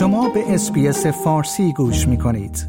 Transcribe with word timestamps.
شما 0.00 0.28
به 0.28 0.54
SBS 0.54 1.06
فارسی 1.06 1.72
گوش 1.72 2.08
می 2.08 2.18
کنید. 2.18 2.66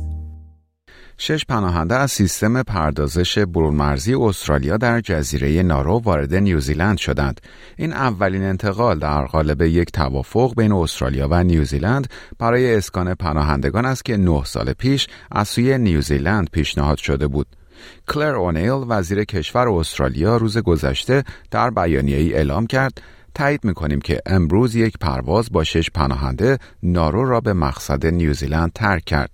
شش 1.18 1.46
پناهنده 1.46 1.96
از 1.96 2.12
سیستم 2.12 2.64
پردازش 2.64 3.38
برونمرزی 3.38 4.14
استرالیا 4.14 4.78
در 4.78 5.02
جزیره 5.02 5.64
نارو 5.64 6.00
وارد 6.00 6.36
نیوزیلند 6.36 6.98
شدند. 6.98 7.42
این 7.78 7.94
اولین 7.94 8.44
انتقال 8.44 9.00
در 9.00 9.26
قالب 9.26 9.62
یک 9.62 9.92
توافق 9.92 10.54
بین 10.58 10.72
استرالیا 10.72 11.28
و 11.32 11.44
نیوزیلند 11.44 12.08
برای 12.40 12.76
اسکان 12.76 13.14
پناهندگان 13.14 13.86
است 13.86 14.06
که 14.06 14.18
نه 14.18 14.44
سال 14.44 14.74
پیش 14.74 15.08
از 15.32 15.48
سوی 15.48 15.78
نیوزیلند 15.78 16.50
پیشنهاد 16.52 16.98
شده 16.98 17.28
بود. 17.28 17.48
کلر 18.08 18.36
اونیل 18.36 18.86
وزیر 18.88 19.24
کشور 19.24 19.70
استرالیا 19.70 20.38
روز 20.38 20.58
گذشته 20.58 21.24
در 21.52 21.70
بیانیه‌ای 21.70 22.34
اعلام 22.34 22.68
کرد 22.68 23.02
تایید 23.36 23.64
می‌کنیم 23.64 24.02
که 24.02 24.22
امروز 24.26 24.76
یک 24.76 24.98
پرواز 24.98 25.52
با 25.52 25.64
شش 25.64 25.90
پناهنده 25.90 26.58
نارو 26.84 27.26
را 27.26 27.42
به 27.42 27.54
مقصد 27.54 28.06
نیوزیلند 28.06 28.72
ترک 28.74 29.06
کرد. 29.06 29.32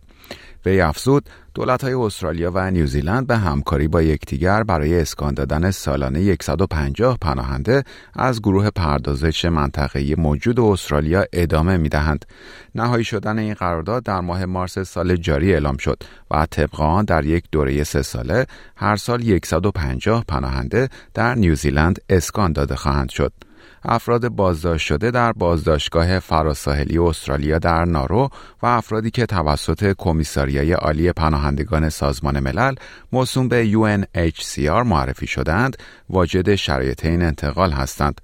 وی 0.66 0.82
افزود 0.82 1.30
دولت 1.54 1.84
های 1.84 1.94
استرالیا 1.94 2.52
و 2.54 2.72
نیوزیلند 2.72 3.28
به 3.28 3.38
همکاری 3.38 3.88
با 3.88 4.02
یکدیگر 4.02 4.64
برای 4.64 5.02
اسکان 5.02 5.34
دادن 5.34 5.72
سالانه 5.72 6.38
150 6.41 7.18
پناهنده 7.22 7.84
از 8.14 8.41
گروه 8.41 8.70
پردازش 8.70 9.46
منطقه‌ای 9.46 10.16
موجود 10.16 10.60
استرالیا 10.60 11.26
ادامه 11.34 11.77
می 11.77 11.90
دهند. 11.90 12.26
نهایی 12.76 13.04
شدن 13.04 13.40
این 13.40 13.54
قرارداد 13.54 14.04
در 14.04 14.20
ماه 14.20 14.46
مارس 14.46 14.80
سال 14.80 15.16
جاری 15.16 15.54
اعلام 15.54 15.77
شد 15.77 16.04
و 16.32 16.46
طبق 16.46 16.82
آن 16.82 17.05
در 17.05 17.26
یک 17.26 17.44
دوره 17.52 17.84
سه 17.84 18.02
ساله 18.02 18.46
هر 18.76 18.96
سال 18.96 19.40
150 19.46 20.24
پناهنده 20.27 20.90
در 21.14 21.36
نیوزیلند 21.36 22.00
اسکان 22.10 22.52
داده 22.52 22.76
خواهند 22.76 23.10
شد. 23.10 23.34
افراد 23.84 24.27
بازداشت 24.27 24.88
شده 24.88 25.12
در 25.12 25.31
بازداشتگاه 25.31 26.20
فراساحلی 26.20 26.98
استرالیا 26.98 27.60
در 27.60 27.85
نارو 27.85 28.29
و 28.63 28.65
افرادی 28.65 29.12
که 29.12 29.26
توسط 29.26 29.93
کمیساریای 29.98 30.74
عالی 30.74 31.12
پناهندگان 31.12 31.90
سازمان 31.90 32.40
ملل 32.40 32.76
موسوم 33.12 33.48
به 33.48 33.71
UNHCR 33.71 34.85
معرفی 34.85 35.27
شدند 35.27 35.77
واجد 36.09 36.55
شرایط 36.55 37.05
این 37.05 37.21
انتقال 37.21 37.71
هستند. 37.71 38.21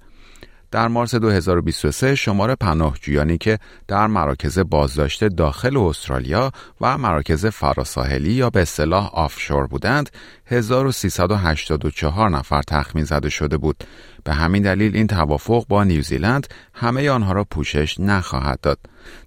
در 0.74 0.88
مارس 0.88 1.14
2023 1.14 2.14
شمار 2.14 2.54
پناهجویانی 2.54 3.38
که 3.38 3.58
در 3.88 4.06
مراکز 4.06 4.58
بازداشت 4.58 5.24
داخل 5.24 5.76
استرالیا 5.76 6.52
و 6.80 6.98
مراکز 6.98 7.46
فراساحلی 7.46 8.32
یا 8.32 8.50
به 8.50 8.62
اصطلاح 8.62 9.10
آفشور 9.14 9.66
بودند 9.66 10.10
1384 10.46 12.30
نفر 12.30 12.62
تخمین 12.62 13.04
زده 13.04 13.28
شده 13.28 13.56
بود 13.56 13.84
به 14.24 14.34
همین 14.34 14.62
دلیل 14.62 14.96
این 14.96 15.06
توافق 15.06 15.66
با 15.68 15.84
نیوزیلند 15.84 16.46
همه 16.74 17.10
آنها 17.10 17.32
را 17.32 17.44
پوشش 17.44 18.00
نخواهد 18.00 18.60
داد 18.60 18.78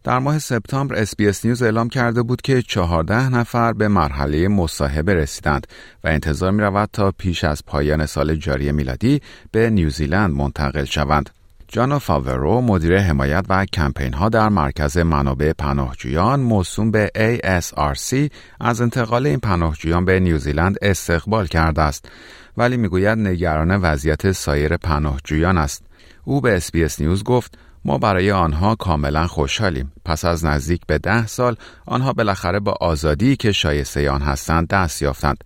در 0.03 0.19
ماه 0.19 0.39
سپتامبر 0.39 0.95
SBS 0.95 1.45
News 1.45 1.61
اعلام 1.61 1.89
کرده 1.89 2.23
بود 2.23 2.41
که 2.41 2.61
14 2.61 3.29
نفر 3.29 3.73
به 3.73 3.87
مرحله 3.87 4.47
مصاحبه 4.47 5.13
رسیدند 5.13 5.67
و 6.03 6.07
انتظار 6.07 6.51
می 6.51 6.61
رود 6.61 6.89
تا 6.93 7.11
پیش 7.11 7.43
از 7.43 7.65
پایان 7.65 8.05
سال 8.05 8.35
جاری 8.35 8.71
میلادی 8.71 9.21
به 9.51 9.69
نیوزیلند 9.69 10.33
منتقل 10.35 10.85
شوند. 10.85 11.36
جانا 11.69 11.99
فاورو 11.99 12.61
مدیر 12.61 12.97
حمایت 12.97 13.45
و 13.49 13.65
کمپین 13.65 14.13
ها 14.13 14.29
در 14.29 14.49
مرکز 14.49 14.97
منابع 14.97 15.53
پناهجویان 15.53 16.39
موسوم 16.39 16.91
به 16.91 17.11
ASRC 17.15 18.31
از 18.59 18.81
انتقال 18.81 19.27
این 19.27 19.39
پناهجویان 19.39 20.05
به 20.05 20.19
نیوزیلند 20.19 20.77
استقبال 20.81 21.47
کرده 21.47 21.81
است. 21.81 22.09
ولی 22.57 22.77
می‌گوید 22.77 23.17
نگران 23.19 23.75
وضعیت 23.75 24.31
سایر 24.31 24.77
پناهجویان 24.77 25.57
است. 25.57 25.83
او 26.23 26.41
به 26.41 26.57
SBS 26.57 27.02
News 27.02 27.23
گفت 27.23 27.57
ما 27.88 27.97
برای 27.97 28.31
آنها 28.31 28.75
کاملا 28.75 29.27
خوشحالیم. 29.27 29.91
پس 30.05 30.25
از 30.25 30.45
نزدیک 30.45 30.81
به 30.88 30.97
ده 30.97 31.27
سال 31.27 31.55
آنها 31.85 32.13
بالاخره 32.13 32.59
با 32.59 32.77
آزادی 32.81 33.35
که 33.35 33.52
شایسته 33.52 34.09
آن 34.09 34.21
هستند 34.21 34.67
دست 34.67 35.02
یافتند. 35.02 35.43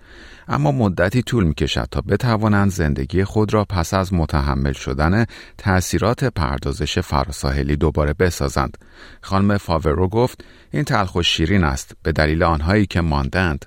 اما 0.48 0.72
مدتی 0.72 1.22
طول 1.22 1.44
می 1.44 1.54
کشد 1.54 1.88
تا 1.92 2.02
بتوانند 2.02 2.72
زندگی 2.72 3.24
خود 3.24 3.54
را 3.54 3.66
پس 3.66 3.94
از 3.94 4.14
متحمل 4.14 4.74
شدن 4.74 5.26
تأثیرات 5.58 6.24
پردازش 6.24 7.00
فراساحلی 7.00 7.76
دوباره 7.76 8.14
بسازند. 8.14 8.78
خانم 9.22 9.58
فاورو 9.58 10.08
گفت 10.08 10.44
این 10.72 10.84
تلخ 10.84 11.16
و 11.16 11.24
شیرین 11.24 11.64
است 11.64 11.96
به 12.04 12.12
دلیل 12.12 12.44
آنهایی 12.44 12.86
که 12.86 13.02
ماندند. 13.02 13.66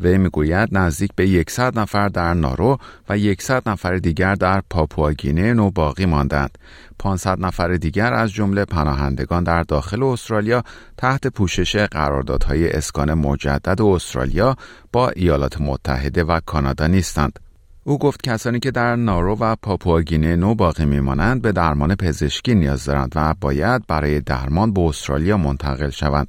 وی 0.00 0.18
می‌گوید 0.18 0.68
نزدیک 0.72 1.10
به 1.16 1.44
100 1.48 1.78
نفر 1.78 2.08
در 2.08 2.34
نارو 2.34 2.78
و 3.08 3.18
100 3.38 3.68
نفر 3.68 3.96
دیگر 3.96 4.34
در 4.34 4.62
پاپواگینه 4.70 5.54
نو 5.54 5.70
باقی 5.70 6.06
ماندند. 6.06 6.58
500 6.98 7.40
نفر 7.40 7.74
دیگر 7.74 8.12
از 8.12 8.32
جمله 8.32 8.64
پناهندگان 8.64 9.44
در 9.44 9.62
داخل 9.62 10.02
استرالیا 10.02 10.62
تحت 10.96 11.26
پوشش 11.26 11.76
قراردادهای 11.76 12.70
اسکان 12.70 13.14
مجدد 13.14 13.82
استرالیا 13.82 14.56
با 14.92 15.08
ایالات 15.08 15.60
متحده 15.60 16.24
و 16.24 16.40
کانادا 16.46 16.86
نیستند. 16.86 17.38
او 17.84 17.98
گفت 17.98 18.22
کسانی 18.22 18.60
که 18.60 18.70
در 18.70 18.96
نارو 18.96 19.36
و 19.40 19.56
پاپواگینه 19.62 20.36
نو 20.36 20.54
باقی 20.54 20.84
میمانند 20.84 21.42
به 21.42 21.52
درمان 21.52 21.94
پزشکی 21.94 22.54
نیاز 22.54 22.84
دارند 22.84 23.12
و 23.14 23.34
باید 23.40 23.86
برای 23.86 24.20
درمان 24.20 24.72
به 24.72 24.80
استرالیا 24.80 25.36
منتقل 25.36 25.90
شوند. 25.90 26.28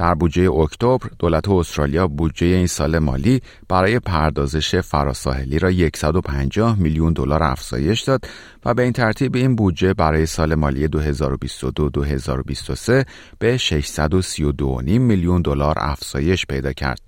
در 0.00 0.14
بودجه 0.14 0.50
اکتبر 0.50 1.08
دولت 1.18 1.48
استرالیا 1.48 2.06
بودجه 2.06 2.46
این 2.46 2.66
سال 2.66 2.98
مالی 2.98 3.40
برای 3.68 3.98
پردازش 3.98 4.76
فراساحلی 4.76 5.58
را 5.58 5.70
150 5.94 6.78
میلیون 6.78 7.12
دلار 7.12 7.42
افزایش 7.42 8.00
داد 8.00 8.24
و 8.64 8.74
به 8.74 8.82
این 8.82 8.92
ترتیب 8.92 9.34
این 9.34 9.56
بودجه 9.56 9.94
برای 9.94 10.26
سال 10.26 10.54
مالی 10.54 10.88
2022-2023 10.88 13.04
به 13.38 13.56
632 13.56 14.80
میلیون 14.84 15.42
دلار 15.42 15.74
افزایش 15.78 16.46
پیدا 16.46 16.72
کرد. 16.72 17.00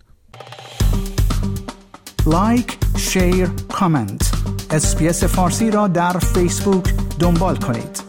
like، 2.27 2.79
share، 2.97 3.49
comment. 3.73 4.33
SBS 4.71 5.25
فارسی 5.25 5.71
را 5.71 5.89
در 5.89 6.19
فیسبوک 6.19 6.95
دنبال 7.19 7.57
کنید. 7.57 8.02